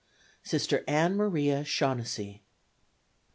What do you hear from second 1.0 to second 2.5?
Maria Shaughonessy.